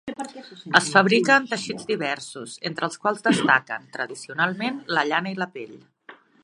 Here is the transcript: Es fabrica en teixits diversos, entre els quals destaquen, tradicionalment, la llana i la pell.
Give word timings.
Es 0.79 0.87
fabrica 0.93 1.35
en 1.41 1.45
teixits 1.51 1.85
diversos, 1.91 2.57
entre 2.71 2.89
els 2.91 2.99
quals 3.05 3.23
destaquen, 3.29 3.87
tradicionalment, 3.99 4.85
la 4.99 5.07
llana 5.13 5.37
i 5.37 5.41
la 5.45 5.53
pell. 5.59 5.81